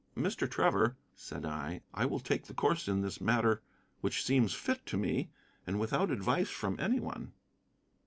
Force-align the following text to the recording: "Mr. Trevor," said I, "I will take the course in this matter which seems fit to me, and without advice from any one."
"Mr. 0.17 0.49
Trevor," 0.49 0.95
said 1.15 1.45
I, 1.45 1.81
"I 1.93 2.07
will 2.07 2.19
take 2.19 2.47
the 2.47 2.55
course 2.55 2.87
in 2.87 3.01
this 3.03 3.21
matter 3.21 3.61
which 3.99 4.23
seems 4.25 4.55
fit 4.55 4.83
to 4.87 4.97
me, 4.97 5.29
and 5.67 5.79
without 5.79 6.09
advice 6.09 6.49
from 6.49 6.79
any 6.79 6.99
one." 6.99 7.33